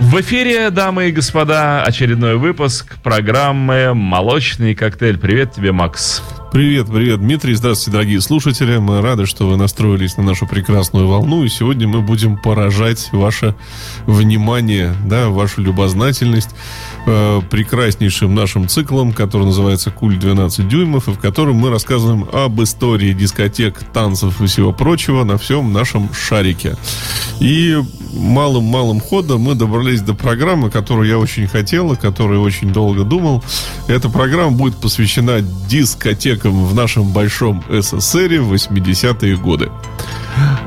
[0.00, 5.18] В эфире, дамы и господа, очередной выпуск программы «Молочный коктейль».
[5.18, 6.22] Привет тебе, Макс.
[6.52, 7.54] Привет, привет, Дмитрий.
[7.54, 8.76] Здравствуйте, дорогие слушатели.
[8.76, 11.44] Мы рады, что вы настроились на нашу прекрасную волну.
[11.44, 13.54] И сегодня мы будем поражать ваше
[14.06, 16.50] внимание, да, вашу любознательность
[17.06, 22.62] э, прекраснейшим нашим циклом, который называется «Куль 12 дюймов», и в котором мы рассказываем об
[22.62, 26.76] истории дискотек, танцев и всего прочего на всем нашем шарике.
[27.40, 27.76] И
[28.12, 33.42] малым-малым ходом мы добрались до программы, которую я очень хотел, и которую очень долго думал.
[33.88, 39.70] Эта программа будет посвящена дискотекам в нашем большом СССР в 80-е годы.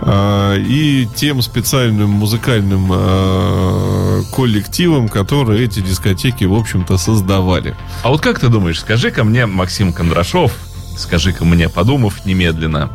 [0.02, 7.76] А, и тем специальным музыкальным а, коллективом, которые эти дискотеки, в общем-то, создавали.
[8.04, 10.52] А вот как ты думаешь, скажи-ка мне, Максим Кондрашов,
[10.98, 12.92] скажи-ка мне, подумав немедленно,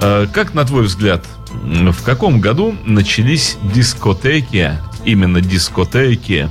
[0.00, 6.50] а, как, на твой взгляд, в каком году начались дискотеки, именно дискотеки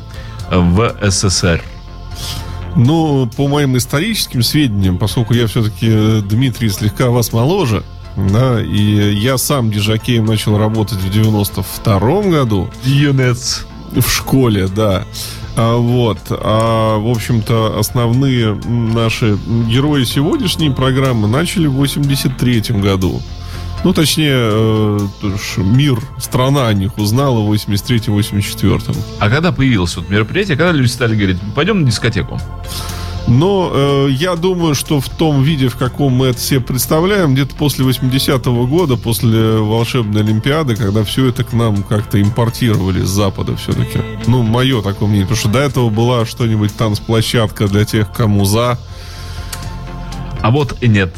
[0.49, 1.61] в СССР?
[2.75, 7.83] Ну, по моим историческим сведениям, поскольку я все-таки, э, Дмитрий, слегка вас моложе,
[8.15, 12.69] да, и я сам дижакеем начал работать в 92-м году.
[12.83, 13.65] Юнец.
[13.91, 15.05] В школе, да.
[15.55, 16.19] А, вот.
[16.29, 19.37] А, в общем-то, основные наши
[19.67, 23.21] герои сегодняшней программы начали в 83-м году.
[23.83, 24.99] Ну, точнее, э,
[25.57, 28.95] мир, страна о них узнала в 83-84.
[29.19, 32.39] А когда появилось вот мероприятие, когда люди стали говорить, пойдем на дискотеку?
[33.29, 37.55] Но э, я думаю, что в том виде, в каком мы это себе представляем, где-то
[37.55, 43.55] после 80-го года, после волшебной Олимпиады, когда все это к нам как-то импортировали с Запада
[43.55, 43.99] все-таки.
[44.25, 45.27] Ну, мое такое мнение.
[45.27, 48.79] Потому что до этого была что-нибудь танцплощадка для тех, кому за.
[50.41, 51.13] А вот и нет.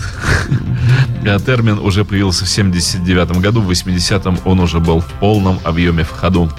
[1.45, 6.09] Термин уже появился в 79 году, в 80-м он уже был в полном объеме в
[6.09, 6.51] ходу.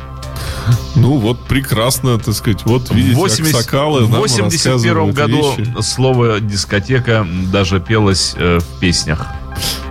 [0.95, 2.63] Ну вот прекрасно, так сказать.
[2.65, 5.75] Вот видите, 80, Аксакалы В 81 году вещи.
[5.81, 9.27] слово дискотека даже пелось э, в песнях.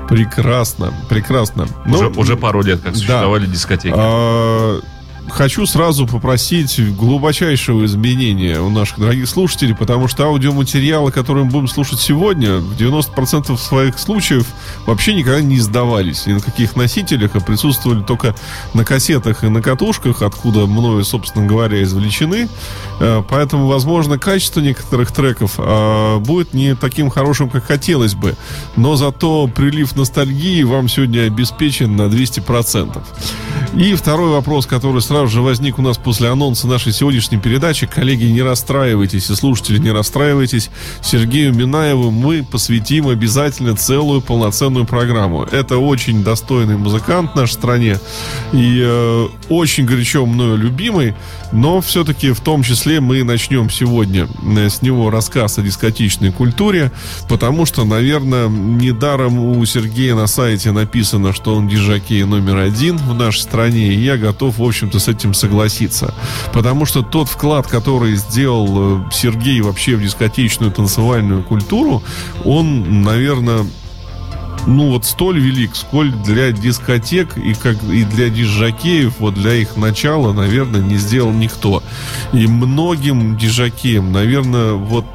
[0.07, 1.67] Прекрасно, прекрасно.
[1.85, 3.51] Уже, ну, уже пару лет, как существовали да.
[3.51, 3.93] дискотеки.
[3.95, 4.81] А,
[5.29, 11.67] хочу сразу попросить глубочайшего изменения у наших дорогих слушателей, потому что аудиоматериалы, которые мы будем
[11.67, 14.45] слушать сегодня, в 90% своих случаев
[14.85, 18.35] вообще никогда не издавались ни на каких носителях, а присутствовали только
[18.73, 22.47] на кассетах и на катушках, откуда мною, собственно говоря, извлечены.
[22.99, 28.35] Э, поэтому, возможно, качество некоторых треков а, будет не таким хорошим, как хотелось бы.
[28.75, 33.01] Но зато прилив ностальгии вам сегодня обеспечен на 200%.
[33.73, 37.85] И второй вопрос, который сразу же возник у нас после анонса нашей сегодняшней передачи.
[37.85, 40.69] Коллеги, не расстраивайтесь, и слушатели, не расстраивайтесь.
[41.01, 45.43] Сергею Минаеву мы посвятим обязательно целую полноценную программу.
[45.43, 47.99] Это очень достойный музыкант в нашей стране
[48.53, 51.13] и э, очень горячо мною любимый,
[51.51, 56.89] но все-таки в том числе мы начнем сегодня э, с него рассказ о дискотечной культуре,
[57.27, 63.13] потому что, наверное, недаром у Сергея на сайте написано, что он диджакей номер один в
[63.13, 66.13] нашей стране, и я готов, в общем-то, с этим согласиться.
[66.53, 72.03] Потому что тот вклад, который сделал э, Сергей вообще в дискотечную танцевальную культуру,
[72.45, 73.65] он, наверное,
[74.67, 79.75] ну вот столь велик, сколь для дискотек и как и для дижакеев, вот для их
[79.75, 81.83] начала, наверное, не сделал никто.
[82.33, 85.05] И многим дижакеям, наверное, вот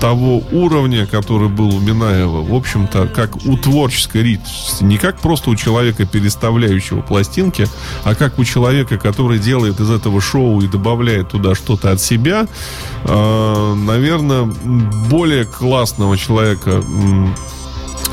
[0.00, 5.50] того уровня, который был у Минаева, в общем-то, как у творческой личности, не как просто
[5.50, 7.66] у человека, переставляющего пластинки,
[8.04, 12.46] а как у человека, который делает из этого шоу и добавляет туда что-то от себя,
[13.04, 14.42] э, наверное,
[15.08, 16.82] более классного человека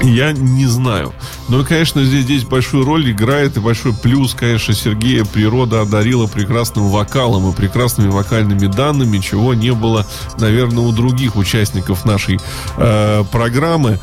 [0.02, 1.14] я не знаю.
[1.50, 6.90] Но, конечно, здесь, здесь большую роль играет и большой плюс, конечно, Сергея природа одарила прекрасным
[6.90, 10.08] вокалом и прекрасными вокальными данными, чего не было,
[10.38, 12.40] наверное, у других участников нашей
[12.78, 14.00] э, программы.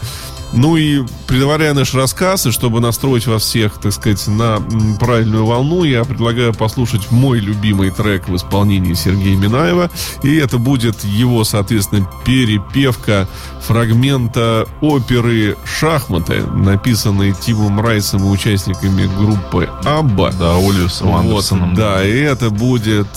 [0.52, 4.58] Ну и предваряя наш рассказ, и чтобы настроить вас всех, так сказать, на
[4.98, 9.90] правильную волну, я предлагаю послушать мой любимый трек в исполнении Сергея Минаева.
[10.22, 13.28] И это будет его, соответственно, перепевка
[13.66, 20.32] фрагмента оперы «Шахматы», написанной Тимом Райсом и участниками группы «Абба».
[20.32, 23.08] Да, Оливсом вот, Да, и это будет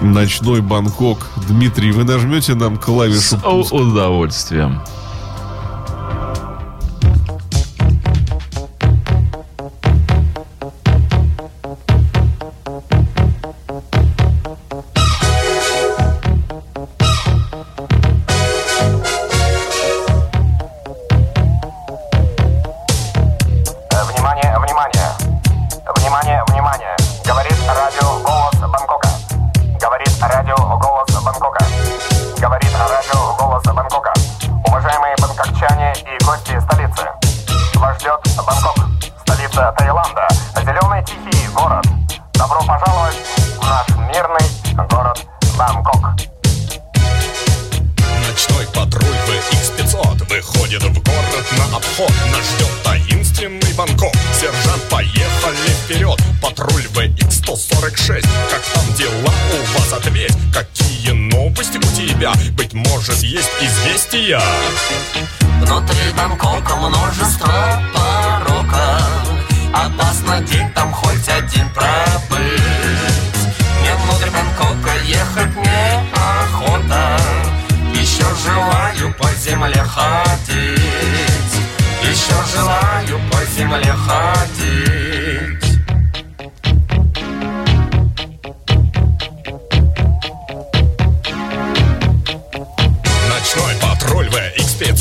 [0.00, 1.26] «Ночной Бангкок».
[1.48, 4.80] Дмитрий, вы нажмете нам клавишу С удовольствием.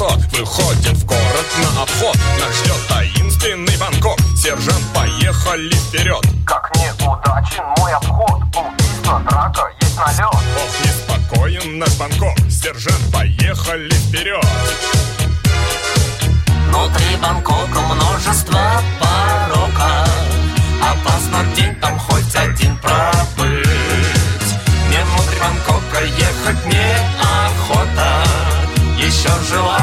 [0.04, 2.18] VX-500 выходит в город на обход.
[2.40, 4.20] Нас ждет таинственный Бангкок.
[4.38, 8.42] Сержант, поехали вперед Как неудачен мой обход.
[8.56, 12.38] Убийство, драка, есть налет Ох, неспокоен наш Бангкок.
[12.50, 14.46] Сержант, поехали вперед
[16.68, 18.60] Внутри Бангкока множество
[19.00, 20.06] порока.
[20.82, 23.68] Опасно день там хоть один пробыть.
[24.88, 28.24] Мне внутри Бангкока ехать не охота.
[28.98, 29.83] Еще желаю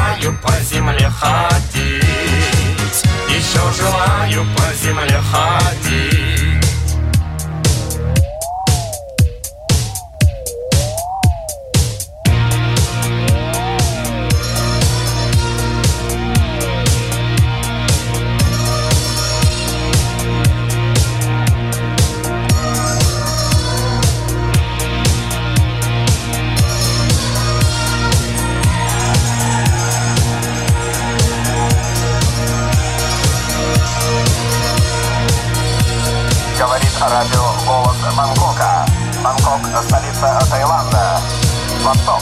[0.71, 2.03] земле ходить.
[3.29, 6.30] Еще желаю по земле ходить
[39.51, 41.19] Бангкок– столица Таиланда.
[41.83, 42.21] Восток.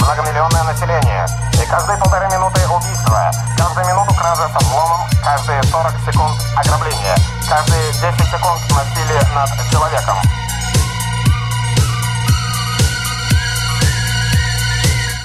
[0.00, 1.26] Многомиллионное население.
[1.60, 3.32] И каждые полторы минуты убийства.
[3.58, 5.00] Каждую минуту кража со взломом.
[5.24, 7.16] Каждые 40 секунд ограбление.
[7.48, 10.43] Каждые 10 секунд насилие над человеком.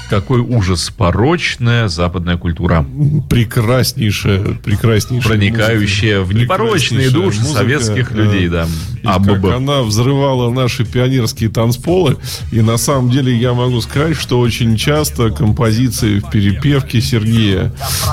[0.09, 0.91] Какой ужас.
[0.95, 2.85] Порочная западная культура.
[3.29, 6.33] Прекраснейшая, прекраснейшая Проникающая музыка.
[6.33, 8.67] в непорочные души музыка, советских людей, да.
[9.03, 9.27] И АББ.
[9.27, 12.17] как она взрывала наши пионерские танцполы.
[12.51, 17.71] И на самом деле я могу сказать, что очень часто композиции в перепевке Сергея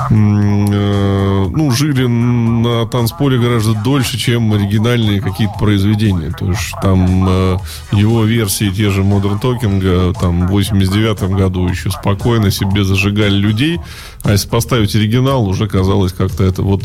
[0.09, 6.31] э, ну, жили на танцполе гораздо дольше, чем оригинальные какие-то произведения.
[6.37, 7.57] То есть там э,
[7.91, 13.35] его версии те же Modern Talking э, там в 89 году еще спокойно себе зажигали
[13.35, 13.79] людей,
[14.27, 16.83] а если поставить оригинал, уже казалось как-то это вот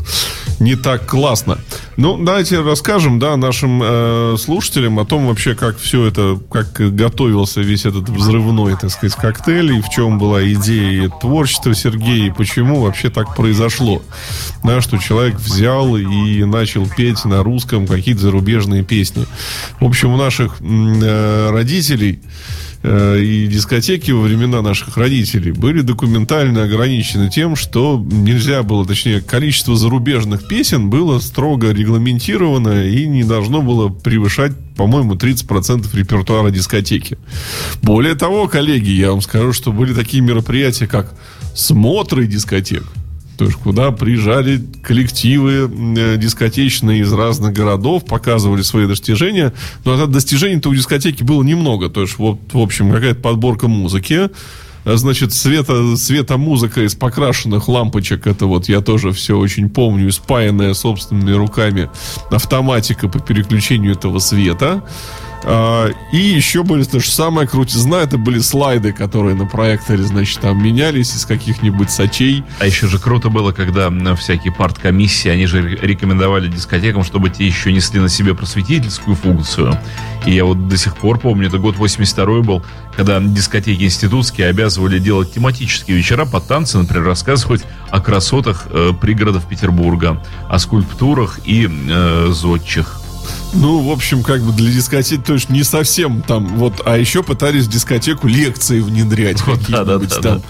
[0.61, 1.59] не так классно.
[1.97, 7.61] Ну, давайте расскажем, да, нашим э, слушателям о том вообще, как все это, как готовился
[7.61, 12.83] весь этот взрывной, так сказать, коктейль, и в чем была идея творчества Сергея, и почему
[12.83, 14.03] вообще так произошло.
[14.63, 19.27] Да, что человек взял и начал петь на русском какие-то зарубежные песни.
[19.81, 22.21] В общем, у наших э, родителей
[22.85, 29.21] э, и дискотеки во времена наших родителей были документально ограничены тем, что нельзя было, точнее,
[29.21, 37.19] количество зарубежных песен было строго регламентировано и не должно было превышать, по-моему, 30% репертуара дискотеки.
[37.83, 41.15] Более того, коллеги, я вам скажу, что были такие мероприятия, как
[41.55, 42.85] смотры дискотек.
[43.39, 49.53] То есть, куда приезжали коллективы э, дискотечные из разных городов, показывали свои достижения.
[49.85, 51.89] Но от достижений-то у дискотеки было немного.
[51.89, 54.29] То есть, вот, в общем, какая-то подборка музыки.
[54.85, 60.11] А, Значит, света, света музыка из покрашенных лампочек, это вот я тоже все очень помню,
[60.13, 61.91] спаянная собственными руками
[62.31, 64.85] автоматика по переключению этого света.
[65.45, 70.41] А, и еще были, то же самое крутизна, это были слайды, которые на проекторе, значит,
[70.41, 72.45] там менялись из каких-нибудь сочей.
[72.61, 77.47] А еще же круто было, когда всякие парткомиссии, они же ре- рекомендовали дискотекам, чтобы те
[77.47, 79.79] еще несли на себе просветительскую функцию.
[80.27, 82.65] И я вот до сих пор помню, это год 82 был,
[82.97, 89.47] когда дискотеки институтские обязывали делать тематические вечера под танцы, например, рассказывать о красотах э, пригородов
[89.49, 93.02] Петербурга, о скульптурах и э, зодчих.
[93.55, 97.23] Ну, в общем, как бы для дискотеки, то есть не совсем там, вот, а еще
[97.23, 99.41] пытались в дискотеку лекции внедрять.
[99.47, 100.41] Вот, да, да, да, там, да.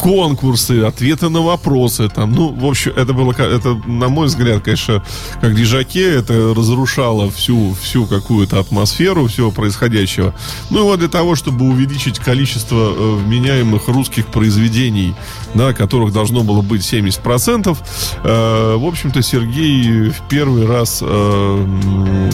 [0.00, 5.02] Конкурсы, ответы на вопросы, там, ну, в общем, это было, это, на мой взгляд, конечно,
[5.40, 10.34] как дежаке, это разрушало всю, всю какую-то атмосферу всего происходящего.
[10.70, 15.14] Ну, и вот для того, чтобы увеличить количество э, вменяемых русских произведений,
[15.54, 17.76] да, которых должно было быть 70%,
[18.24, 22.30] э, в общем-то, Сергей в первый раз э,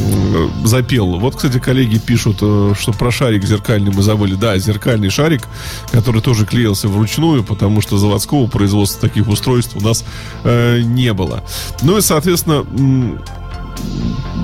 [0.65, 1.19] запел.
[1.19, 4.35] Вот, кстати, коллеги пишут, э, что про шарик зеркальный мы забыли.
[4.35, 5.43] Да, зеркальный шарик,
[5.91, 10.05] который тоже клеился вручную, потому что заводского производства таких устройств у нас
[10.45, 11.43] э, не было.
[11.83, 12.65] Ну и, соответственно,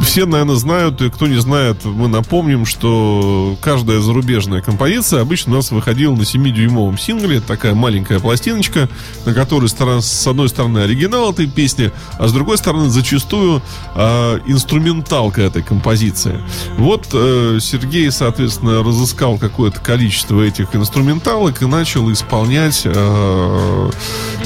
[0.02, 5.56] все, наверное, знают, и кто не знает, мы напомним, что каждая зарубежная композиция обычно у
[5.56, 7.40] нас выходила на 7-дюймовом сингле.
[7.40, 8.88] Такая маленькая пластиночка,
[9.24, 13.62] на которой с одной стороны оригинал этой песни, а с другой стороны зачастую
[13.94, 16.40] э, инструменталка этой композиции.
[16.76, 23.90] Вот э, Сергей, соответственно, разыскал какое-то количество этих инструменталок и начал исполнять э,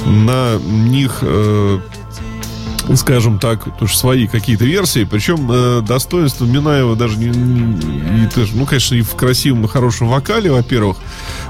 [0.05, 1.79] на них э,
[2.97, 5.05] скажем так, тоже свои какие-то версии.
[5.05, 10.09] Причем э, достоинство Минаева даже не, не, не, ну, конечно, и в красивом и хорошем
[10.09, 10.99] вокале, во-первых,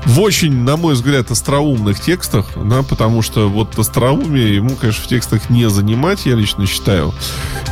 [0.07, 5.09] в очень, на мой взгляд, остроумных текстах, да, потому что вот остроумие ему, конечно, в
[5.09, 7.13] текстах не занимать, я лично считаю.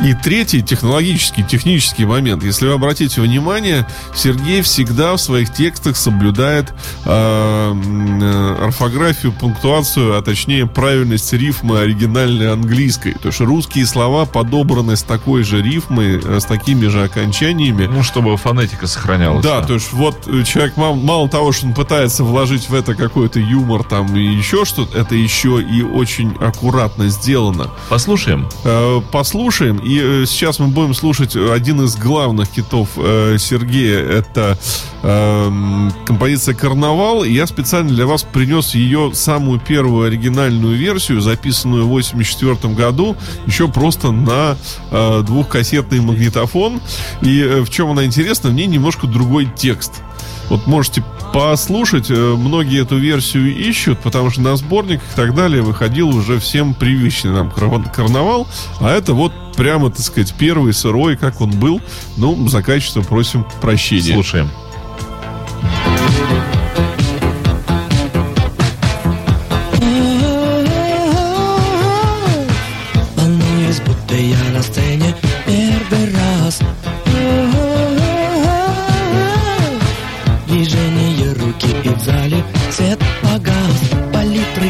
[0.03, 2.43] И третий технологический, технический момент.
[2.43, 6.73] Если вы обратите внимание, Сергей всегда в своих текстах соблюдает
[7.05, 7.73] э,
[8.21, 13.13] э, орфографию, пунктуацию, а точнее правильность рифмы оригинальной английской.
[13.13, 17.85] То есть русские слова подобраны с такой же рифмой, э, с такими же окончаниями.
[17.85, 19.43] Ну, чтобы фонетика сохранялась.
[19.43, 23.39] Да, то есть вот э, человек мало, того, что он пытается вложить в это какой-то
[23.39, 27.69] юмор там и еще что-то, это еще и очень аккуратно сделано.
[27.89, 28.49] Послушаем?
[28.63, 29.77] Э, послушаем.
[29.77, 33.99] И сейчас мы будем слушать один из главных хитов Сергея.
[33.99, 34.57] Это
[35.03, 37.23] эм, композиция «Карнавал».
[37.23, 43.15] И я специально для вас принес ее самую первую оригинальную версию, записанную в 1984 году
[43.45, 44.57] еще просто на
[44.91, 46.81] э, двухкассетный магнитофон.
[47.21, 50.01] И э, в чем она интересна, в ней немножко другой текст.
[50.49, 55.61] Вот можете послушать, э, многие эту версию ищут, потому что на сборниках и так далее
[55.61, 58.47] выходил уже всем привычный нам карнавал,
[58.79, 61.81] а это вот прямо, так сказать, первый сырой, как он был.
[62.17, 64.13] Ну, за качество просим прощения.
[64.13, 64.49] Слушаем.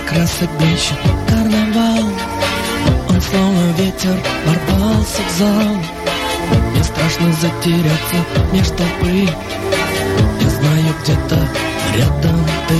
[0.07, 2.09] Красок блещет карнавал.
[3.09, 5.77] Он словно ветер ворвался в зал.
[6.71, 8.17] Мне страшно затеряться
[8.51, 9.27] меж толпы
[10.41, 11.47] Я знаю где-то
[11.95, 12.75] рядом ты.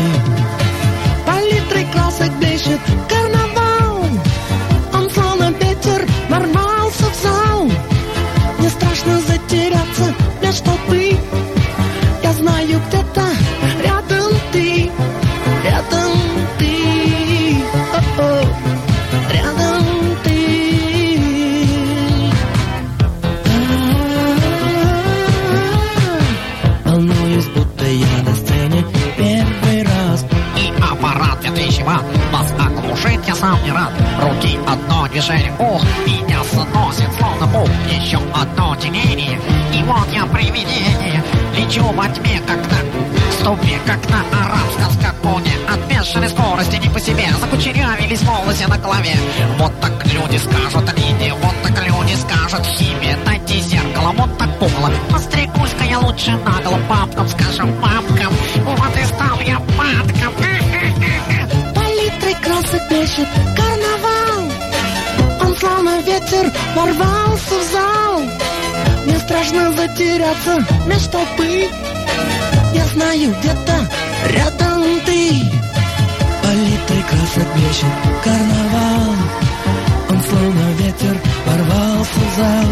[1.25, 3.22] Палитрой красок блещет карнавал
[37.89, 39.39] Еще одно тенение,
[39.73, 41.23] и вот я привидение
[41.55, 46.99] Лечу во тьме, как на ступе, как на арабском скакуне От бешеной скорости не по
[46.99, 49.15] себе Закучерявились волосы на голове.
[49.57, 54.91] Вот так люди скажут Лиде, вот так люди скажут Химия, дайте зеркало, вот так пугало
[55.11, 60.33] Постригусь-ка я лучше наголо Папкам скажем, папкам Вот и стал я падком
[62.43, 63.82] красок пишет карнавал
[66.23, 68.21] ветер ворвался в зал.
[69.05, 71.69] Мне страшно затеряться меж толпы
[72.73, 73.89] Я знаю где-то
[74.29, 75.41] рядом ты.
[76.41, 79.15] Палитрой красок блещет карнавал.
[80.09, 82.65] Он словно ветер ворвался в зал.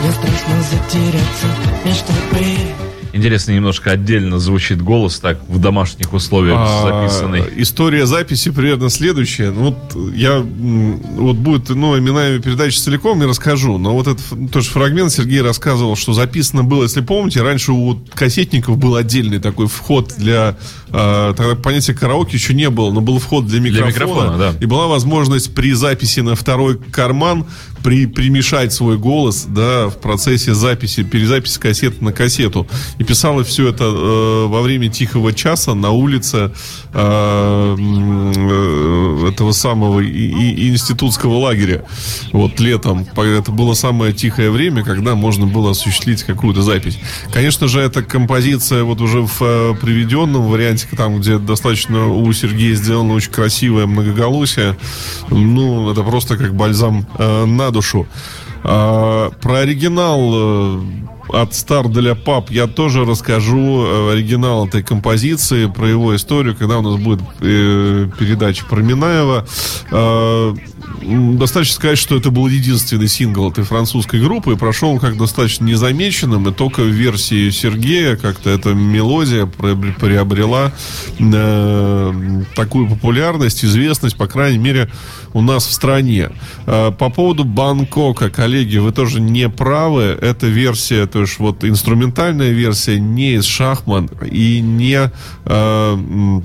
[0.00, 1.46] Мне страшно затеряться
[1.84, 2.89] меж толпы
[3.20, 7.44] Интересно, немножко отдельно звучит голос, так, в домашних условиях а, записанный.
[7.56, 9.50] История записи примерно следующая.
[9.50, 13.76] Ну, вот я, вот будет, ну, имена передачи целиком, я расскажу.
[13.76, 18.78] Но вот этот тоже фрагмент Сергей рассказывал, что записано было, если помните, раньше у кассетников
[18.78, 20.56] был отдельный такой вход для,
[20.88, 23.92] э, тогда понятия караоке еще не было, но был вход для микрофона.
[23.92, 24.54] Для микрофона, да.
[24.60, 27.44] И была возможность при записи на второй карман
[27.82, 32.66] при, примешать свой голос, да, в процессе записи, перезаписи кассеты на кассету.
[32.98, 36.52] И писала все это э, во время тихого часа на улице
[36.92, 41.84] э, э, этого самого и, и, институтского лагеря.
[42.32, 43.06] Вот летом.
[43.16, 46.98] Это было самое тихое время, когда можно было осуществить какую-то запись.
[47.32, 52.74] Конечно же, эта композиция вот уже в э, приведенном варианте, там, где достаточно у Сергея
[52.74, 54.76] сделано очень красивое многоголосие,
[55.30, 58.06] ну, это просто как бальзам э, на душу.
[58.62, 60.80] А, про оригинал э,
[61.32, 66.78] от Star для Пап я тоже расскажу э, оригинал этой композиции, про его историю, когда
[66.78, 69.46] у нас будет э, передача про Минаева.
[69.90, 70.58] Э, м,
[71.00, 76.48] достаточно сказать, что это был единственный сингл этой французской группы, и прошел как достаточно незамеченным,
[76.48, 80.72] и только в версии Сергея как-то эта мелодия приобр- приобрела
[81.18, 84.90] э, такую популярность, известность, по крайней мере,
[85.32, 86.30] у нас в стране.
[86.66, 90.18] Э, по поводу Бангкока, коллеги, вы тоже не правы.
[90.20, 95.10] Эта версия, то есть вот инструментальная версия не из Шахман и не
[95.44, 96.40] э,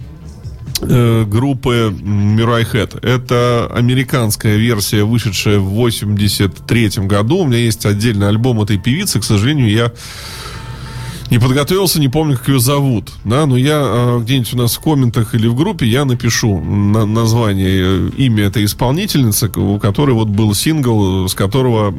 [0.82, 3.04] группы Мирай Хэт.
[3.04, 7.40] Это американская версия, вышедшая в 83 году.
[7.40, 9.20] У меня есть отдельный альбом этой певицы.
[9.20, 9.92] К сожалению, я
[11.32, 13.12] не подготовился, не помню, как ее зовут.
[13.24, 17.06] Да, но я э, где-нибудь у нас в комментах или в группе я напишу на-
[17.06, 21.92] название, э, имя этой исполнительницы, у которой вот был сингл, с которого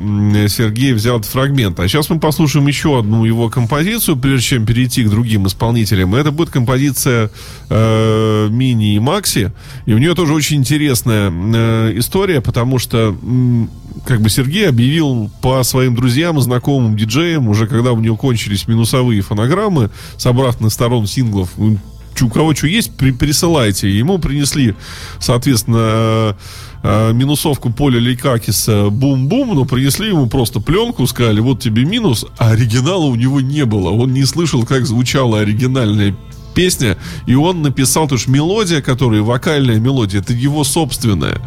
[0.48, 1.80] Сергей взял этот фрагмент.
[1.80, 6.14] А сейчас мы послушаем еще одну его композицию, прежде чем перейти к другим исполнителям.
[6.14, 7.30] Это будет композиция
[7.68, 9.52] э, Мини и Макси.
[9.86, 13.70] И у нее тоже очень интересная э, история, потому что м,
[14.04, 18.68] как бы Сергей объявил по своим друзьям и знакомым диджеям, уже когда у него кончились
[18.68, 23.90] минусовые фонограммы с обратных сторон синглов, у кого что есть, при- присылайте.
[23.90, 24.74] Ему принесли,
[25.18, 26.34] соответственно, э,
[26.82, 32.50] э, минусовку Поля Лейкакиса «Бум-бум», но принесли ему просто пленку, сказали, вот тебе минус, а
[32.52, 33.90] оригинала у него не было.
[33.90, 36.16] Он не слышал, как звучала оригинальная
[36.56, 36.96] песня,
[37.26, 41.38] и он написал, то есть мелодия, которая вокальная мелодия, это его собственная.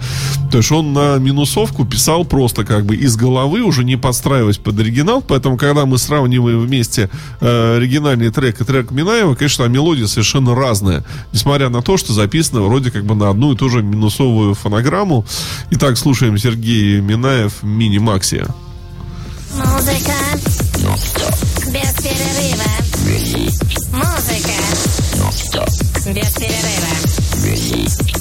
[0.51, 4.79] То есть он на минусовку писал просто как бы из головы, уже не подстраиваясь под
[4.79, 7.09] оригинал, поэтому когда мы сравниваем вместе
[7.41, 12.61] э, оригинальный трек и трек Минаева, конечно, мелодия совершенно разная, несмотря на то, что записано
[12.61, 15.25] вроде как бы на одну и ту же минусовую фонограмму.
[15.71, 18.47] Итак, слушаем Сергей Минаев «Мини-Максия».
[19.55, 20.13] Музыка
[26.13, 28.18] без перерыва.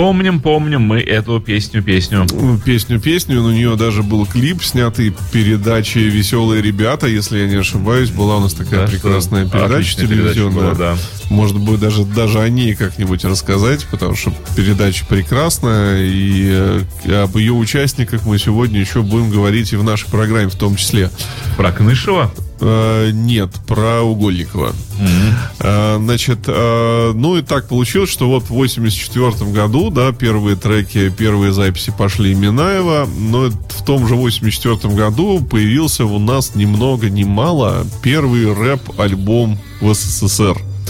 [0.00, 2.26] Помним, помним мы эту песню-песню.
[2.32, 8.08] Ну, песню-песню, у нее даже был клип, снятый передачи «Веселые ребята», если я не ошибаюсь,
[8.08, 10.70] была у нас такая Да, что прекрасная передача отличная передача телевизионная.
[10.70, 10.96] была, да.
[11.30, 17.36] Может быть, даже, даже о ней как-нибудь рассказать, потому что передача прекрасная, и э, об
[17.36, 21.08] ее участниках мы сегодня еще будем говорить и в нашей программе в том числе.
[21.56, 22.32] Про Кнышева?
[22.60, 24.74] Э, нет, про Угольникова.
[25.60, 31.52] Э, значит, ну и так получилось, что вот в 84 году, да, первые треки, первые
[31.52, 37.22] записи пошли Минаева, но в том же 84 году появился у нас ни много ни
[37.22, 40.60] мало первый рэп-альбом в СССР.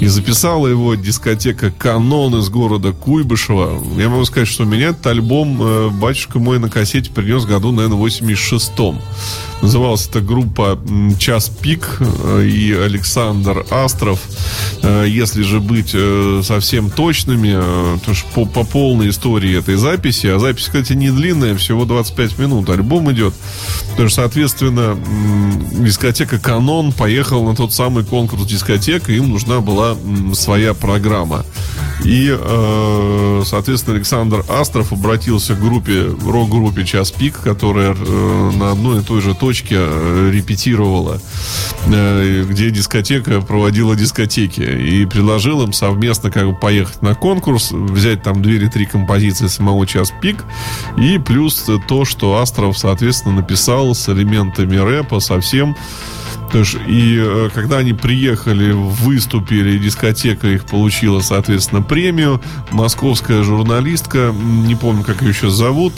[0.00, 3.82] И записала его дискотека «Канон» из города Куйбышева.
[3.98, 7.96] Я могу сказать, что меня этот альбом э, батюшка мой на кассете принес году, наверное,
[7.96, 9.00] в 86-м.
[9.62, 10.78] Называлась эта группа
[11.18, 14.20] «Час пик» э, и Александр Астров.
[14.82, 15.96] Э, Если же быть
[16.44, 21.56] совсем точными, то есть по, по полной истории этой записи, а запись, кстати, не длинная,
[21.56, 23.32] всего 25 минут, альбом идет.
[23.96, 24.98] То есть, соответственно,
[25.72, 31.44] дискотека «Канон» поехала на тот самый конкурс дискотек, и им нужна была м, своя программа.
[32.04, 39.00] И, э, соответственно, Александр Астров обратился к группе, рок-группе «Час пик», которая э, на одной
[39.00, 41.20] и той же точке э, репетировала,
[41.86, 44.60] где дискотека проводила дискотеки.
[44.60, 49.46] И предложил им совместно как бы поехать на конкурс, взять там две или три композиции
[49.46, 50.44] самого «Час пик»,
[50.98, 55.76] и плюс то, что Астров, соответственно, написал с элементами рэпа совсем
[56.50, 62.40] то есть, и э, когда они приехали, выступили, дискотека их получила, соответственно, премию.
[62.70, 65.94] Московская журналистка, не помню, как ее сейчас зовут,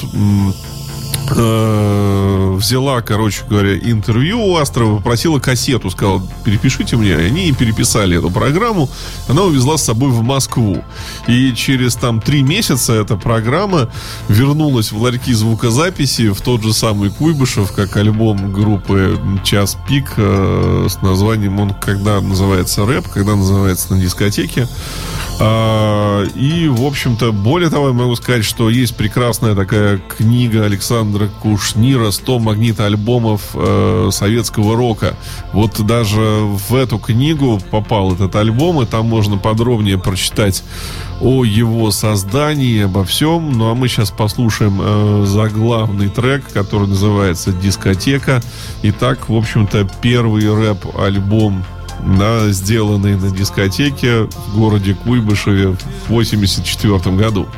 [1.36, 7.10] э, взяла, короче говоря, интервью у Астрова, попросила кассету, сказала, перепишите мне.
[7.10, 8.88] И они переписали эту программу.
[9.28, 10.82] Она увезла с собой в Москву.
[11.26, 13.90] И через там три месяца эта программа
[14.28, 20.86] вернулась в ларьки звукозаписи в тот же самый Куйбышев, как альбом группы «Час пик» э,
[20.88, 24.68] с названием, он когда называется рэп, когда называется на дискотеке.
[25.40, 31.17] А, и, в общем-то, более того, я могу сказать, что есть прекрасная такая книга Александра
[31.26, 35.16] Кушнира «100 магнитоальбомов э, советского рока».
[35.52, 40.62] Вот даже в эту книгу попал этот альбом, и там можно подробнее прочитать
[41.20, 43.52] о его создании, обо всем.
[43.52, 48.40] Ну а мы сейчас послушаем э, заглавный трек, который называется «Дискотека».
[48.82, 51.64] Итак, в общем-то, первый рэп-альбом
[52.18, 55.76] да, сделанный на дискотеке в городе Куйбышеве
[56.06, 57.48] в 84 году.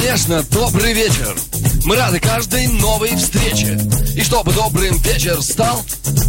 [0.00, 1.36] Конечно, добрый вечер.
[1.84, 3.78] Мы рады каждой новой встрече.
[4.16, 5.82] И чтобы добрым вечер стал,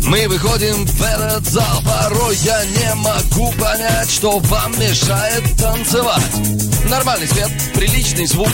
[0.04, 1.82] мы выходим в этот зал.
[1.84, 6.24] Порой я не могу понять, что вам мешает танцевать.
[6.90, 8.52] Нормальный свет, приличный звук.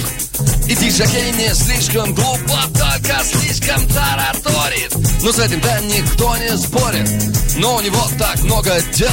[0.67, 4.95] И диджокей не слишком глупо, только слишком тараторит.
[5.23, 7.09] Но с этим-то никто не спорит.
[7.57, 9.11] Но у него так много дел.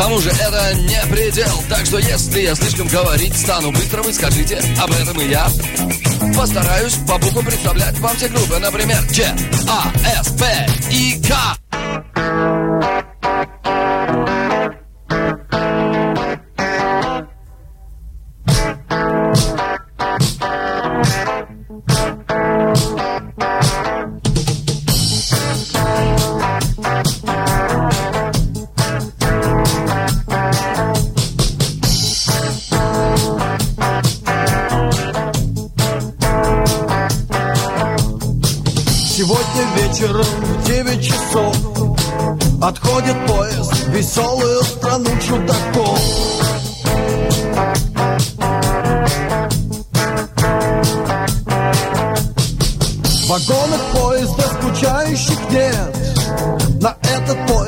[0.00, 1.62] Тому же это не предел.
[1.68, 5.46] Так что если я слишком говорить стану быстро Вы скажите об этом и я.
[6.34, 9.26] Постараюсь по буквам представлять вам все группы Например, Ч,
[9.68, 11.69] А, С, П и К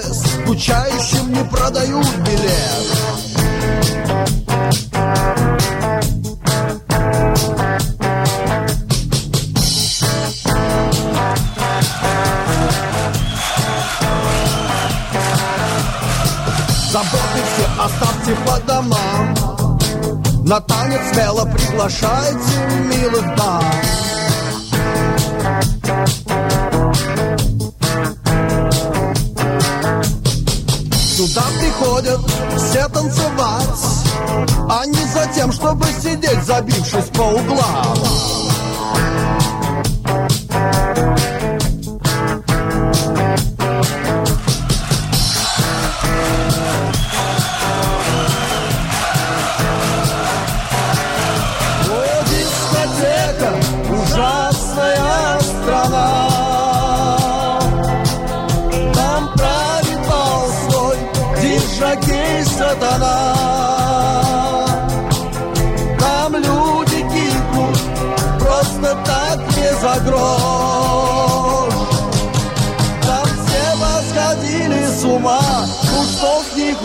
[0.02, 2.92] скучающим не продают билет.
[16.90, 19.34] Заботы все оставьте по домам.
[20.44, 23.64] На танец смело приглашайте милых дам
[31.82, 32.20] приходят
[32.56, 33.66] все танцевать
[34.68, 38.41] А не за тем, чтобы сидеть, забившись по углам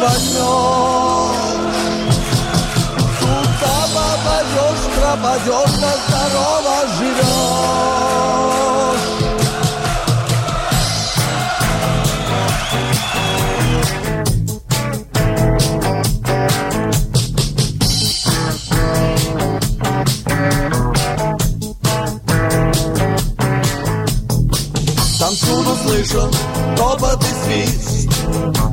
[0.07, 1.67] возьмешь.
[3.19, 7.77] Туда попадешь, пропадешь, на здорово живешь.
[25.19, 26.31] Там слышу, слышен
[26.77, 28.09] топот и свист,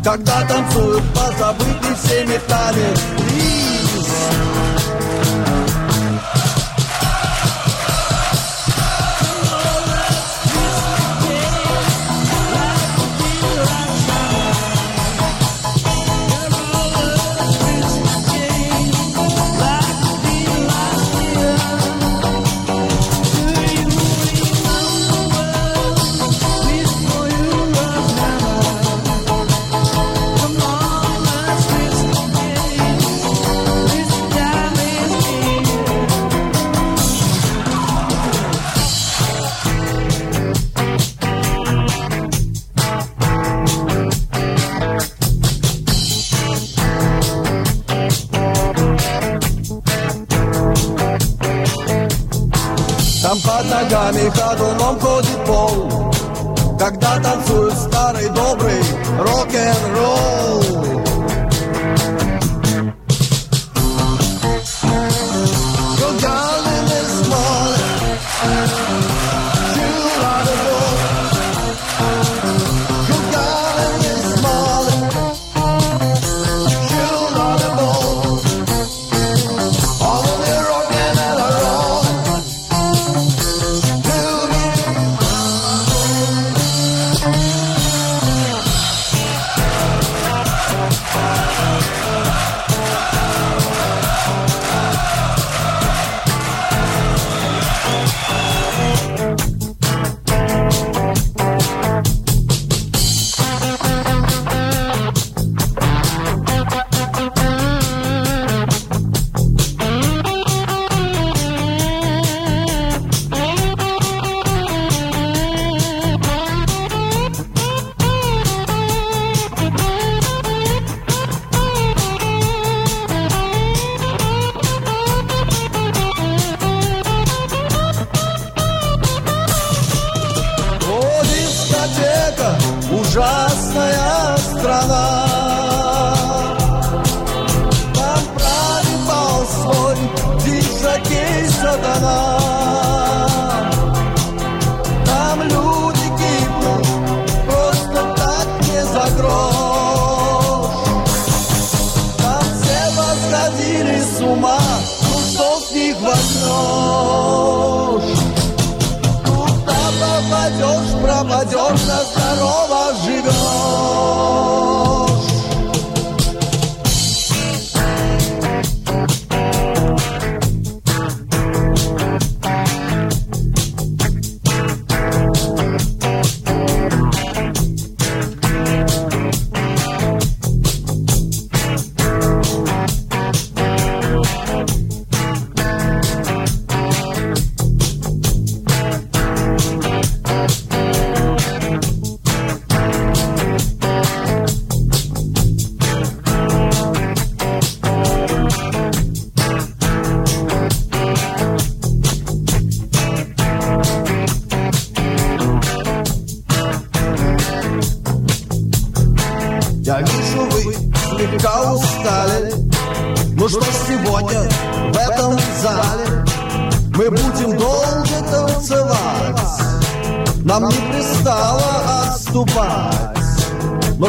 [0.04, 1.23] когда танцуют по
[1.96, 3.23] se me pare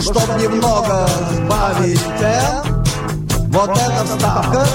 [0.06, 2.84] Чтоб немного сбавить тем,
[3.50, 4.68] Вот эта вставка.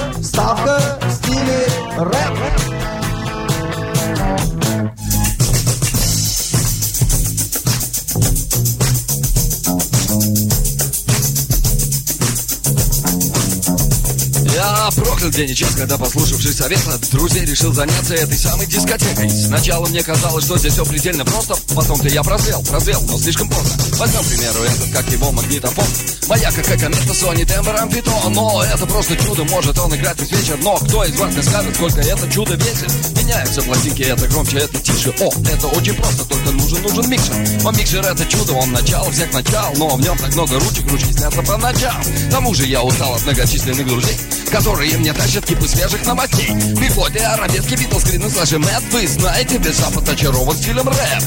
[15.31, 19.29] День и час, когда, послушавшись совета Друзей решил заняться этой самой дискотекой.
[19.29, 23.71] Сначала мне казалось, что здесь все предельно просто Потом-то я прозрел, прозрел, но слишком поздно.
[23.97, 25.85] Возьмем, к примеру, этот, как его магнитофон
[26.31, 30.57] Маяк, Akai, Комета Sony Тембр Амфитон Но это просто чудо, может он играть весь вечер.
[30.61, 32.89] Но кто из вас мне скажет, сколько это чудо весит?
[33.17, 35.13] Меняются пластинки, это громче, это тише.
[35.19, 37.35] О, это очень просто, только нужен, нужен микшер.
[37.65, 39.73] Он микшер это чудо, он начало всех начал.
[39.75, 42.01] Но в нем так много ручек, ручки снятся по ночам.
[42.01, 44.17] К тому же я устал от многочисленных друзей
[44.49, 46.49] Которые мне тащат кипы свежих новостей.
[46.49, 51.23] Бигбой, арабески, Битлз, Грин и Слэш Мэтт Вы знаете, весь Запад очарован стилем рэп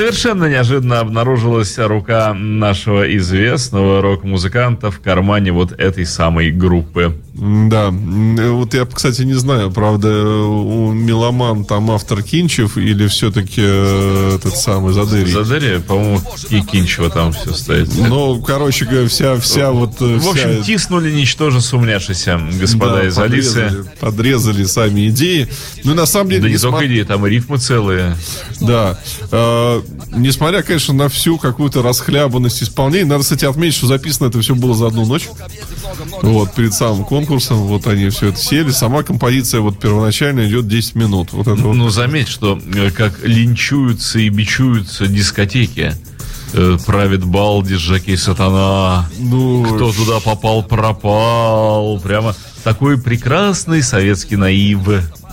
[0.00, 7.20] Совершенно неожиданно обнаружилась рука нашего известного рок-музыканта в кармане вот этой самой группы.
[7.40, 13.62] Да, М, вот я, кстати, не знаю, правда, у Меломан там автор Кинчев или все-таки
[13.62, 15.32] этот самый Задырий?
[15.32, 17.88] Задери, по-моему, и Кинчева там все стоит.
[17.96, 19.94] Ну, короче говоря, вся, вся вот...
[20.02, 23.54] э, В общем, вся- тиснули ничтоже сумняшися, господа да, из Алисы.
[23.54, 25.48] подрезали, подрезали сами идеи.
[25.84, 26.42] Ну, на самом деле...
[26.42, 28.16] Да не несма- только идеи, там и рифмы целые.
[28.60, 28.98] Да.
[29.32, 29.80] Э,
[30.14, 34.74] несмотря, конечно, на всю какую-то расхлябанность исполнения, надо, кстати, отметить, что записано это все было
[34.74, 35.26] за одну ночь.
[36.20, 38.70] Вот, перед самым конкурсом, вот они все это сели.
[38.70, 41.32] Сама композиция вот первоначально идет 10 минут.
[41.32, 41.74] Вот это вот.
[41.74, 45.94] Ну, заметь, что э, как линчуются и бичуются дискотеки.
[46.52, 49.08] Э, Правит Балди, Жаки Сатана.
[49.18, 52.00] Ну, Кто туда попал, пропал.
[52.00, 54.80] Прямо такой прекрасный советский наив.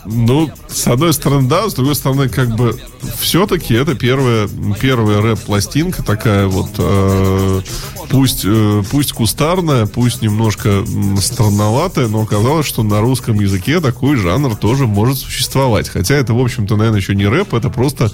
[0.06, 2.80] Ну, с одной стороны, да, с другой стороны, как бы
[3.20, 4.48] все-таки это первая,
[4.80, 7.62] первая рэп-пластинка такая вот, э,
[8.10, 10.84] пусть, э, пусть кустарная, пусть немножко
[11.20, 15.90] странноватая, но оказалось, что на русском языке такой жанр тоже может существовать.
[15.90, 18.12] Хотя это, в общем-то, наверное, еще не рэп, это просто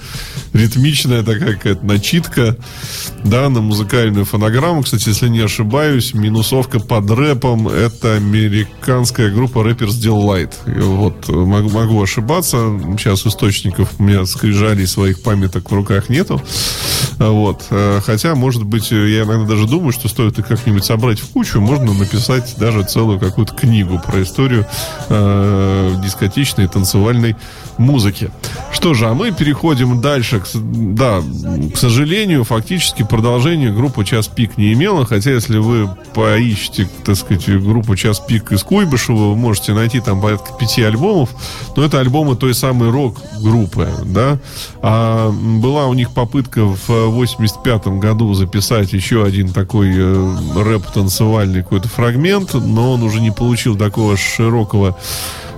[0.54, 2.58] ритмичная такая какая-то начитка,
[3.24, 4.84] да, на музыкальную фонограмму.
[4.84, 10.52] Кстати, если не ошибаюсь, минусовка под рэпом это американская группа Rappers Delight.
[10.68, 12.58] И Вот, э, могу, могу ошибаться.
[12.98, 16.42] Сейчас источников у меня скрижалей своих памяток в руках нету.
[17.18, 17.66] Вот.
[17.70, 21.60] э, Хотя, может быть, я иногда даже думаю, что стоит их как-нибудь собрать в кучу,
[21.60, 24.66] можно написать даже целую какую-то книгу про историю
[25.10, 27.36] э, дискотечной танцевальной
[27.78, 28.32] музыки.
[28.72, 30.40] Что же, а мы переходим дальше.
[30.40, 31.22] К Да,
[31.74, 37.48] к сожалению, фактически продолжение группа «Час пик» не имела, хотя если вы поищете, так сказать,
[37.62, 41.30] группу «Час пик» из Куйбышева, вы можете найти там порядка пяти альбомов,
[41.76, 44.40] но это альбомы той самой рок-группы, да.
[44.82, 51.88] А была у них попытка в 85 году записать еще один такой э, рэп-танцевальный какой-то
[51.88, 54.98] фрагмент, но он уже не получил такого широкого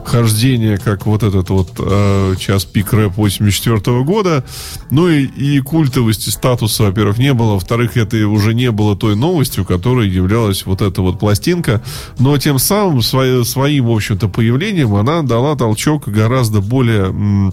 [0.06, 4.44] хождения, как вот этот вот э, час пик рэп 84 года.
[4.92, 7.54] Ну и, и культовости статуса, во-первых, не было.
[7.54, 11.82] Во-вторых, это уже не было той новостью, которой являлась вот эта вот пластинка.
[12.20, 17.52] Но тем самым свое- своим, в общем-то, появлением она дала толчок гораздо более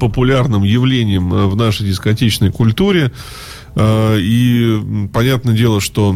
[0.00, 3.12] популярным явлением э, в нашей дискотечной культуре.
[3.74, 6.14] Э, И понятное дело, что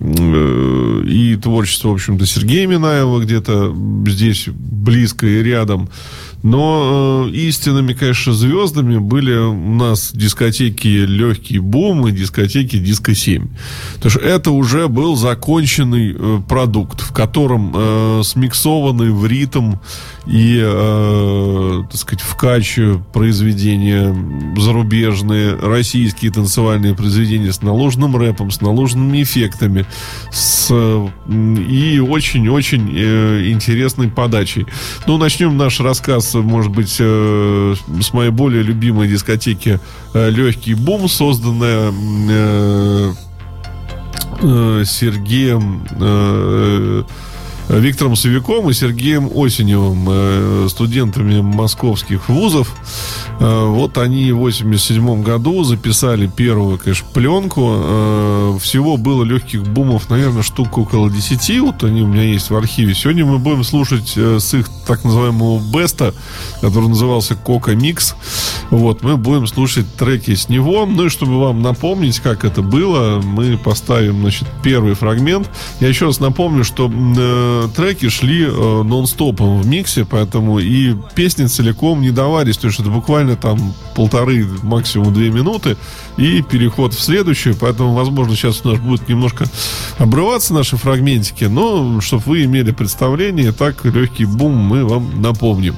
[0.00, 3.74] э, и творчество, в общем-то, Сергея Минаева где-то
[4.06, 5.88] здесь близко и рядом.
[6.44, 13.48] Но э, истинными, конечно, звездами были у нас дискотеки «Легкий бум» и дискотеки «Диско-7».
[13.94, 19.76] Потому что это уже был законченный э, продукт, в котором э, смиксованы в ритм
[20.26, 24.14] и, э, так сказать, в каче произведения
[24.58, 29.86] зарубежные, российские танцевальные произведения с наложенным рэпом, с наложенными эффектами,
[30.30, 34.66] с, э, и очень-очень э, интересной подачей.
[35.06, 39.80] Ну, начнем наш рассказ, может быть, э, с моей более любимой дискотеки
[40.12, 41.92] э, «Легкий бум», созданная
[42.30, 43.12] э,
[44.84, 45.86] Сергеем
[47.68, 52.70] Виктором Савиком и Сергеем Осеневым, э, студентами московских вузов.
[53.40, 57.72] Э, Вот они в 87 году записали первую, конечно, пленку.
[57.76, 61.60] Э, Всего было легких бумов, наверное, штук около 10.
[61.60, 62.94] Вот они у меня есть в архиве.
[62.94, 66.12] Сегодня мы будем слушать э, с их так называемого беста,
[66.60, 68.14] который назывался Кока Микс.
[68.70, 70.84] Вот, мы будем слушать треки с него.
[70.86, 75.48] Ну и чтобы вам напомнить, как это было, мы поставим, значит, первый фрагмент.
[75.80, 76.88] Я еще раз напомню, что
[77.64, 82.80] э, треки шли э, нон-стопом в миксе, поэтому и песни целиком не давались, то есть
[82.80, 85.76] это буквально там полторы, максимум две минуты,
[86.16, 89.46] и переход в следующую, поэтому, возможно, сейчас у нас будет немножко
[89.98, 95.76] обрываться наши фрагментики, но, чтобы вы имели представление, так легкий бум мы вам напомним.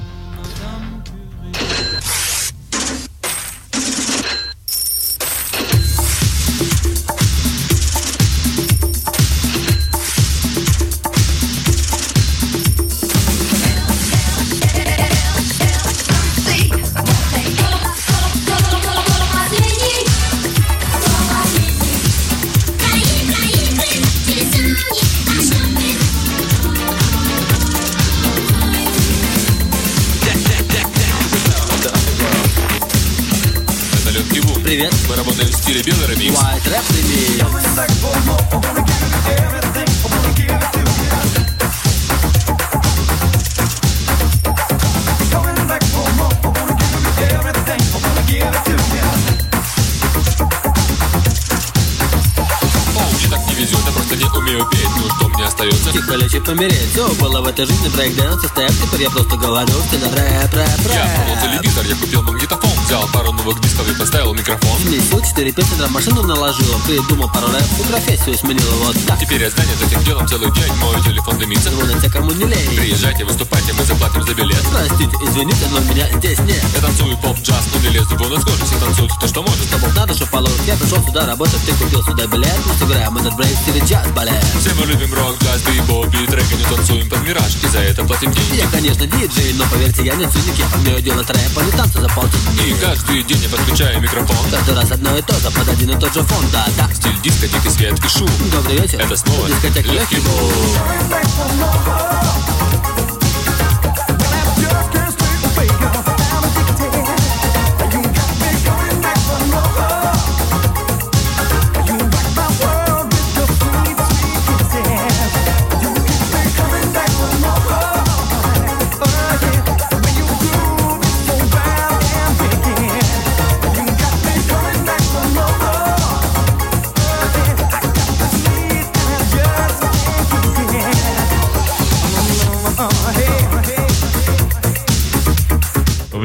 [59.05, 59.36] Austria
[65.37, 66.65] четыре песни, драм-машину наложил.
[66.87, 69.19] Придумал пару рэп, и профессию сменил вот так.
[69.19, 72.75] Теперь я занят этим делом целый день Мой телефон дымится Звонят кому не лень.
[72.75, 76.63] Приезжайте, выступайте, мы заплатим за билет Простите, извините, но меня здесь нет.
[76.73, 80.13] Я танцую поп-джаз, ну не лезу на скорость Все танцуют то, что может Чтобы надо,
[80.15, 80.65] что положить.
[80.65, 82.57] Я пришел сюда работать, ты купил сюда билет.
[82.65, 84.43] Мы сыграем этот брейк стиле джаз, балет.
[84.59, 88.03] Все мы любим рок, джаз, бибоп и треки Не танцуем под мираж и за это
[88.03, 90.57] платим деньги Я, конечно, диджей, но поверьте, я не циник.
[90.57, 92.49] Я умею делать рэп, а не танцы за полчаса.
[92.65, 95.99] И каждый день я подключаю микрофон Каждый раз одно и то же, под один и
[95.99, 96.89] тот же фон, да, да.
[96.93, 98.99] Стиль диска, дикий свет и шум Добрый вечер.
[98.99, 100.37] Это снова Дискотека легкий легкий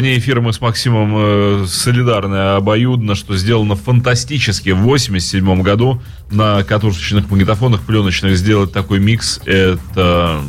[0.02, 6.64] Вне эфира мы с Максимом э, солидарны обоюдно, что сделано фантастически в 87 году на
[6.64, 9.40] катушечных магнитофонах пленочных сделать такой микс.
[9.46, 10.42] Это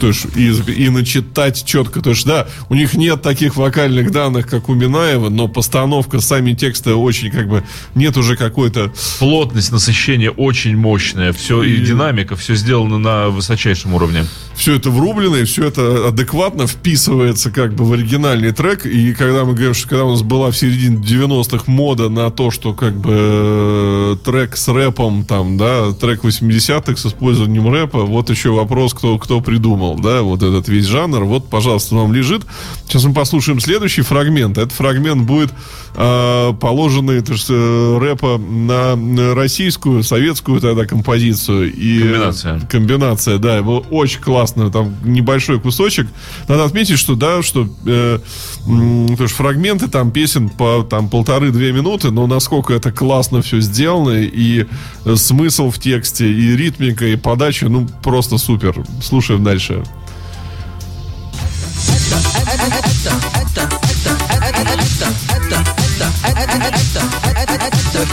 [0.00, 2.00] То есть и, и начитать четко.
[2.00, 6.52] То есть, да, у них нет таких вокальных данных, как у Минаева, но постановка, сами
[6.54, 7.62] тексты очень как бы
[7.94, 11.32] нет уже какой-то плотность насыщения очень мощная.
[11.32, 14.24] Все и, И- динамика, все сделано на высочайшем уровне.
[14.54, 18.86] все это врублено, и все это адекватно вписывается как бы в оригинальный трек.
[18.86, 22.50] И когда мы говорим, что когда у нас была в середине 90-х мода на то,
[22.50, 23.10] что как бы
[24.12, 29.18] э, трек с рэпом, там, да, трек 80-х с использованием рэпа, вот еще вопрос, кто,
[29.18, 31.24] кто придумал, да, вот этот весь жанр.
[31.24, 32.42] Вот, пожалуйста, вам лежит.
[32.86, 34.58] Сейчас мы послушаем следующий фрагмент.
[34.58, 35.52] Этот фрагмент будет
[35.94, 41.72] э, положенный то есть, э, рэпа на российскую, советскую тогда композицию.
[41.72, 42.60] И, Комбинация.
[42.60, 44.70] комбинация, да, было очень классно.
[44.70, 46.06] Там небольшой кусочек.
[46.48, 48.18] Надо отметить, что да, что э,
[48.66, 53.60] м, то есть фрагменты там песен по там полторы-две минуты, но насколько это классно все
[53.60, 54.66] сделано и
[55.04, 58.84] э, смысл в тексте, и ритмика, и подача, ну просто супер.
[59.02, 59.82] Слушаем дальше.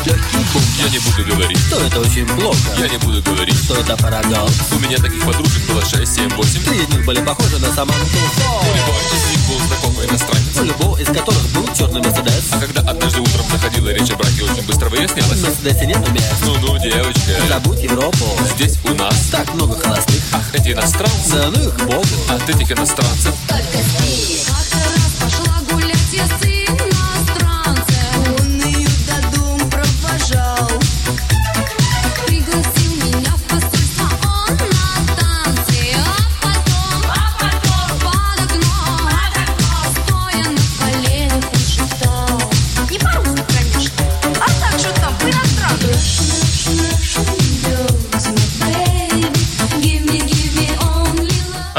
[0.05, 2.57] Я не буду говорить, Что это очень плохо?
[2.79, 4.53] я не буду говорить Что это парадокс?
[4.71, 8.05] У меня таких подружек было 6, 7, 8 Три из них были похожи на Саманту
[8.05, 8.65] Фокс.
[8.67, 12.43] Любой из них был знакомый иностранец У любого из которых был черный Мерседес.
[12.51, 16.33] А когда однажды утром заходила речь о браке, очень быстро В выяснялось Мерседесе нету мест.
[16.43, 18.25] Ну-ну, девочка, Забудь Европу.
[18.55, 20.21] здесь у нас Так много холостых.
[20.33, 22.05] Ах, эти иностранцы Да ну их богу.
[22.29, 26.27] От этих иностранцев Как-то раз пошла гулять я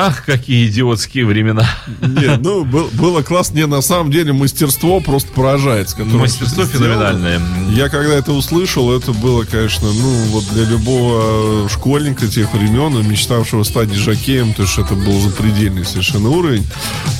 [0.07, 1.67] Ах, какие идиотские времена.
[2.03, 3.57] Нет, ну, был- было классно.
[3.57, 5.97] Не, на самом деле мастерство просто поражает.
[5.99, 7.41] Мастерство феноменальное.
[7.71, 13.63] Я когда это услышал, это было, конечно, ну, вот для любого школьника тех времен, мечтавшего
[13.63, 16.67] стать диджакеем, то есть это был запредельный совершенно уровень.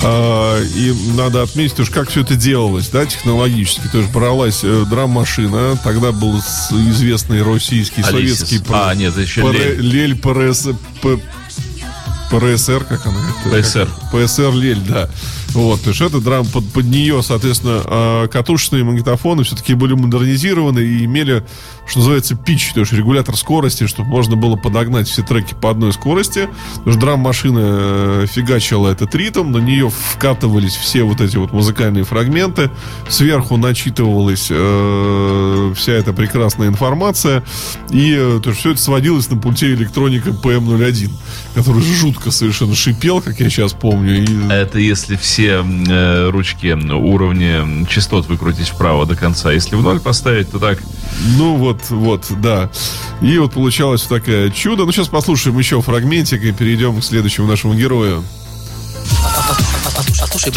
[0.03, 3.87] А, и надо отметить, уж как все это делалось, да, технологически.
[3.91, 6.39] То есть бралась э, драм-машина, тогда был
[6.71, 8.39] известный российский, Алисис.
[8.39, 8.61] советский...
[8.69, 9.81] А, нет, еще Лель.
[9.81, 10.15] Лель
[12.31, 13.19] ПРСР, как она?
[13.51, 13.87] ПСР.
[14.11, 15.09] ПСР Лель, да.
[15.55, 20.79] Вот, то есть это драм под, под нее, соответственно, а, катушечные магнитофоны все-таки были модернизированы
[20.79, 21.45] и имели,
[21.87, 25.93] что называется, пич, то есть регулятор скорости, чтобы можно было подогнать все треки по одной
[25.93, 26.49] скорости.
[26.75, 32.03] Потому что драм-машина э, фигачила этот ритм, на нее вкатывались все вот эти вот музыкальные
[32.03, 32.69] фрагменты,
[33.07, 37.45] сверху начитывалась э, вся эта прекрасная информация,
[37.91, 41.11] и э, то есть все это сводилось на пульте электроника PM01,
[41.53, 44.23] который жутко жутко совершенно шипел, как я сейчас помню.
[44.23, 49.51] И Это если все э, ручки уровня частот выкрутить вправо до конца.
[49.51, 50.79] Если в ноль поставить, то так.
[51.37, 52.69] Ну вот, вот, да.
[53.21, 54.85] И вот получалось такое чудо.
[54.85, 58.23] Ну, сейчас послушаем еще фрагментик и перейдем к следующему нашему герою.
[59.85, 60.53] Послушай, послушай,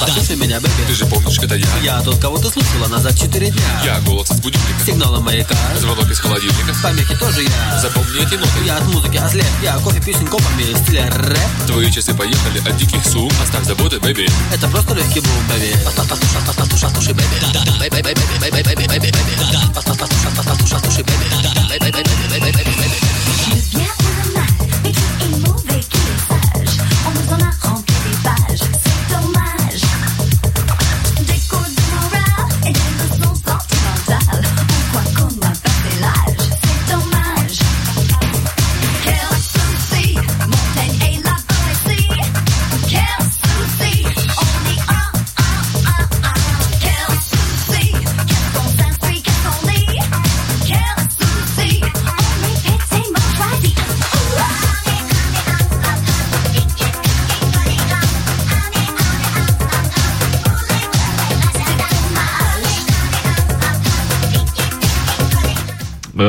[0.00, 0.72] послушай меня, бэби.
[0.88, 3.82] Ты же помнишь, это я Я тот, кого ты слышала назад четыре дня.
[3.84, 7.80] Я голос из будильника Сигналом маяка, Звонок из холодильника помехи тоже я.
[7.80, 11.66] Запомни эти ноты Я от музыки ослеп, я кофе песен копами в стиле рэп.
[11.66, 15.76] Твои часы поехали от диких сум Оставь заботы, бэби Это просто легкий бум, бэби.
[15.84, 17.52] Послушай, послушай, послушай, бэби.
[17.52, 19.12] Да, да, бэби, бэби, бэби, бэби, бэби, бэби.
[19.38, 23.03] Да, да, послушай, послушай, послушай, бэби.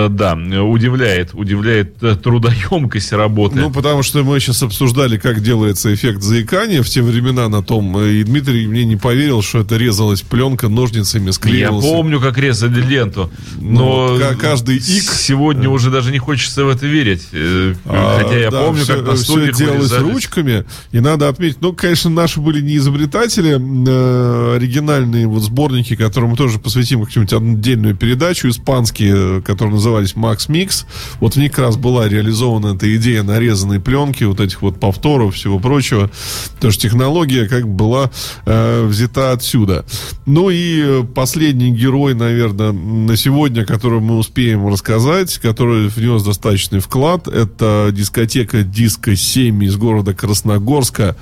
[0.10, 0.34] Да,
[0.64, 3.56] удивляет, удивляет э, трудоемкость работы.
[3.58, 7.98] Ну, потому что мы сейчас обсуждали, как делается эффект заикания в те времена на том,
[7.98, 11.86] э, и Дмитрий мне не поверил, что это резалась пленка ножницами, Я склеивалась.
[11.86, 14.84] помню, как резали ленту, но Ну, ка- каждый ик-
[15.14, 17.28] сегодня уже даже не хочется в это верить.
[17.32, 20.14] Э, А, Хотя я да, помню, всё- как на студиях делалось вырезались.
[20.14, 20.66] ручками.
[20.92, 26.38] И надо отметить, ну, конечно, наши были не изобретатели, э, оригинальные вот сборники, которым мы
[26.38, 30.86] тоже посвятим как-нибудь отдельную передачу, испанские, э, которые назывались Max Mix.
[31.20, 35.36] Вот в них как раз была реализована эта идея нарезанной пленки, вот этих вот повторов,
[35.36, 36.10] всего прочего.
[36.56, 38.12] Потому что технология как бы была
[38.46, 39.86] э, взята отсюда.
[40.26, 46.80] Ну и э, последний герой, наверное, на сегодня, который мы успеем рассказать, который внес достаточный
[46.80, 51.16] вклад, это дискотека Диско 7 из города Красногорска.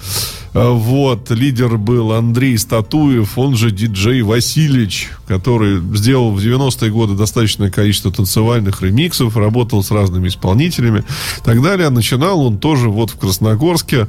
[0.53, 7.15] Э, Вот, лидер был Андрей Статуев, он же диджей Васильевич, который сделал в 90-е годы
[7.15, 11.89] достаточное количество танцевальных ремиксов, работал с разными исполнителями и так далее.
[11.89, 14.07] Начинал он тоже вот в Красногорске.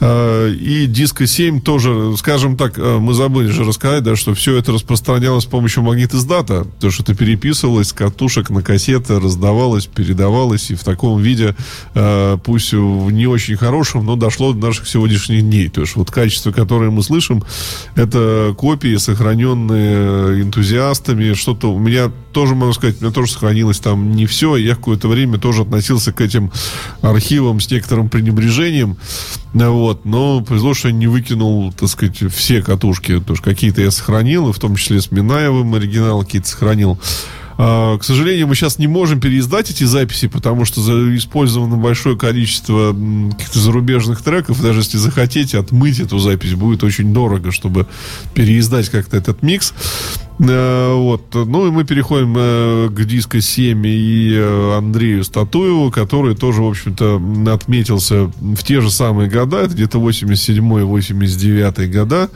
[0.00, 4.56] Э, И Диско 7 тоже, скажем так, э, мы забыли же рассказать, да, что все
[4.56, 6.66] это распространялось с помощью магнитоиздата.
[6.80, 10.70] То, что это переписывалось с катушек на кассеты, раздавалось, передавалось.
[10.70, 11.54] И в таком виде,
[12.44, 15.71] пусть в не очень хорошем, но дошло до наших сегодняшних дней.
[15.72, 17.42] То есть вот качество, которое мы слышим,
[17.94, 21.32] это копии, сохраненные энтузиастами.
[21.32, 24.56] Что-то у меня тоже, могу сказать, у меня тоже сохранилось там не все.
[24.56, 26.52] Я какое-то время тоже относился к этим
[27.00, 28.96] архивам с некоторым пренебрежением.
[29.54, 30.04] Вот.
[30.04, 33.18] Но повезло, что я не выкинул, так сказать, все катушки.
[33.18, 36.98] Потому что какие-то я сохранил, и в том числе с Минаевым оригинал какие-то сохранил.
[37.64, 40.80] А, К сожалению, мы сейчас не можем переиздать эти записи, потому что
[41.16, 44.60] использовано большое количество каких-то зарубежных треков.
[44.60, 47.86] Даже если захотите отмыть эту запись, будет очень дорого, чтобы
[48.34, 49.74] переиздать как-то этот микс.
[50.48, 51.22] Э, Вот.
[51.34, 56.68] Ну и мы переходим э, к диско 7 и э, Андрею Статуеву, который тоже, в
[56.68, 57.20] общем-то,
[57.52, 62.30] отметился в те же самые года, это где-то 87-89 года.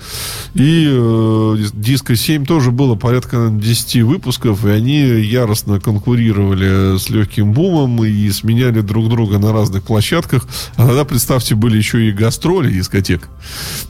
[0.55, 7.09] И э, диско 7 тоже было порядка наверное, 10 выпусков, и они яростно конкурировали с
[7.11, 10.47] легким бумом и сменяли друг друга на разных площадках.
[10.77, 13.29] А тогда, представьте, были еще и гастроли дискотек.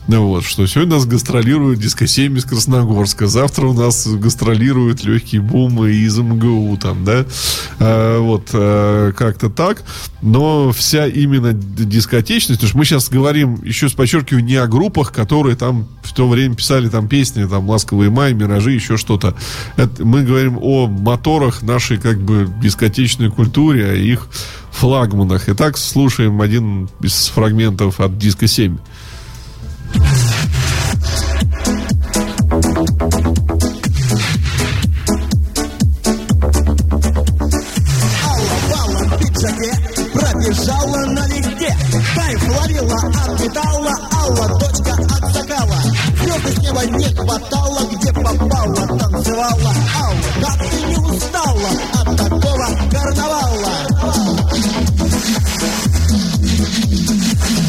[0.07, 5.39] Ну вот, что сегодня нас гастролирует диско 7 из Красногорска, завтра у нас гастролирует легкий
[5.39, 7.25] бум из МГУ там, да,
[7.79, 9.83] А, вот, а, как-то так,
[10.21, 15.11] но вся именно дискотечность, потому что мы сейчас говорим, еще с подчеркиваю, не о группах,
[15.11, 19.35] которые там в то время писали там песни, там «Ласковый май», «Миражи», еще что-то.
[19.75, 24.27] Это, мы говорим о моторах нашей как бы дискотечной культуре, о их
[24.71, 25.49] флагманах.
[25.49, 28.77] Итак, слушаем один из фрагментов от диска 7.
[46.77, 49.73] Слова не хватало, где попала, Танцевала.
[49.99, 53.73] Алла, как ты не устала От такого карнавала.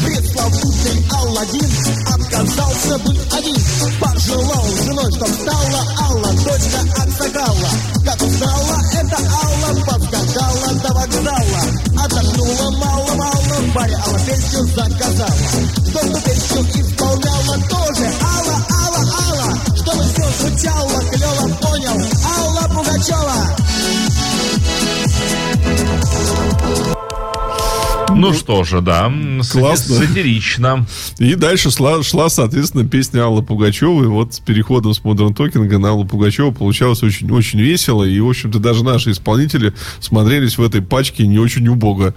[0.05, 1.71] Пресловутый Алладин
[2.13, 3.55] Отказался бы один.
[3.99, 7.69] Пожелал женой, чтоб стала Алла, дочка от сокала
[8.05, 11.61] Как узнала эта Алла Подскакала до вокзала.
[12.05, 15.33] Отдохнула мало-мало В баре Алла песню заказала.
[15.89, 16.63] Чтобы песню
[28.19, 29.11] Ну что же, да,
[29.51, 29.95] Классно.
[29.95, 30.85] сатирично.
[31.19, 34.07] И дальше шла, шла, соответственно, песня Аллы Пугачевой.
[34.07, 38.03] Вот с переходом с Modern Talking на Аллу Пугачеву получалось очень, очень весело.
[38.03, 42.13] И, в общем-то, даже наши исполнители смотрелись в этой пачке не очень убого.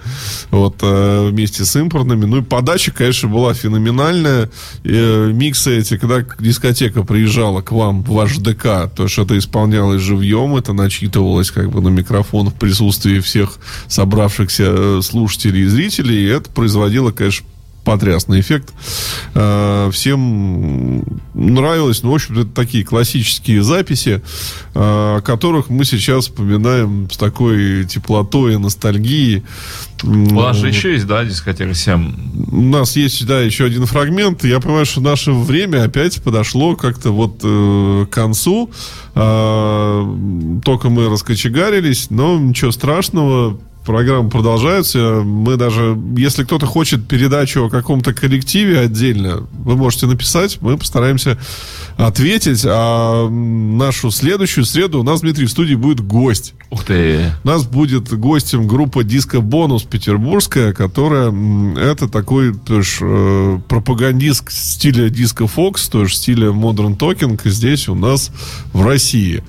[0.51, 2.25] Вот, э, вместе с импортными.
[2.25, 4.51] Ну и подача, конечно, была феноменальная.
[4.85, 10.03] Э, миксы эти, когда дискотека приезжала к вам в ваш ДК, то что это исполнялось
[10.03, 15.92] живьем, это начитывалось как бы на микрофон в присутствии всех собравшихся э, слушателей и зрителей,
[15.99, 17.47] и это производило, конечно,
[17.85, 18.73] потрясный эффект.
[19.35, 22.03] Э, Всем нравилось.
[22.03, 24.23] Ну, в общем-то, это такие классические записи,
[24.75, 29.43] э, о которых мы сейчас вспоминаем с такой теплотой и ностальгией.
[30.05, 32.51] У вас же еще есть, да, дискотека 7?
[32.51, 34.45] У нас есть, да, еще один фрагмент.
[34.45, 38.71] Я понимаю, что наше время опять подошло как-то вот э, к концу.
[39.15, 43.59] Только мы раскочегарились, но ничего страшного.
[43.85, 45.23] Программа продолжается.
[45.25, 51.37] Мы даже, если кто-то хочет передачу о каком-то коллективе отдельно, вы можете написать, мы постараемся
[51.97, 52.65] ответить.
[52.65, 56.55] А нашу следующую среду у нас, Дмитрий, в студии будет гость.
[56.71, 57.33] Ух ты.
[57.43, 61.33] У нас будет гостем группа Диско Бонус петербургская, которая
[61.77, 68.31] это такой тоже э, пропагандист стиля Диско Фокс, тоже стиля Modern Talking здесь у нас
[68.73, 69.43] в России.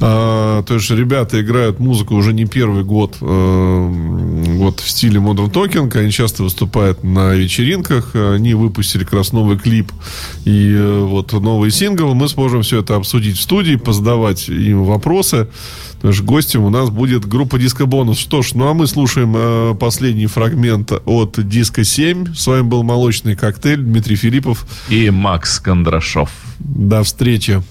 [0.00, 5.50] А, то есть ребята играют музыку уже не первый год э, вот в стиле Modern
[5.50, 5.96] Talking.
[5.98, 8.14] Они часто выступают на вечеринках.
[8.14, 9.92] Они выпустили как раз новый клип
[10.44, 12.14] и э, вот новый сингл.
[12.14, 15.48] Мы сможем все это обсудить в студии, позадавать им вопросы.
[15.94, 18.18] Потому что гостем у нас будет группа Диско Бонус.
[18.18, 22.34] Что ж, ну а мы слушаем э, последний фрагмент от Диско 7.
[22.34, 24.66] С вами был Молочный коктейль Дмитрий Филиппов.
[24.88, 26.30] И Макс Кондрашов.
[26.58, 27.62] До встречи.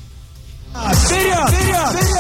[0.74, 1.50] Вперед!
[1.50, 1.50] Вперед!
[1.50, 2.02] Вперед!
[2.02, 2.17] Вперед!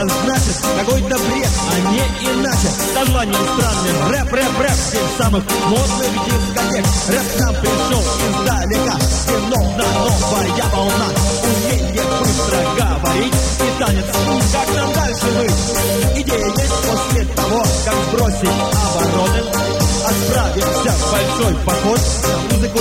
[0.00, 0.56] Это значит?
[0.78, 1.98] Какой-то бред, а не
[2.32, 2.68] иначе.
[2.94, 4.10] Названием странным.
[4.10, 4.72] Рэп, рэп, рэп.
[4.72, 6.86] Здесь самых модных дискотек.
[7.08, 8.98] Рэп нам пришел издалека.
[9.28, 11.06] Виновна новая волна.
[11.44, 14.04] Умение быстро говорить и танец.
[14.52, 16.24] Как нам дальше быть?
[16.24, 18.48] Идея есть после того, как сбросить
[18.94, 19.79] обороны.
[20.10, 22.78] Отправимся в большой поход на музыку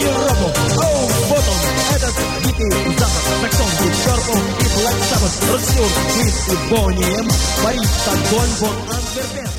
[0.00, 0.46] Европу.
[0.78, 2.14] Оу, вот он, этот
[2.46, 3.22] дикий запад.
[3.42, 5.52] Саксон, Deep Purple и Black Sabbath.
[5.52, 7.28] Ротсюр, Крис и Бонни М.
[7.62, 9.49] Париж, Стокгольм, Бон Антверпен.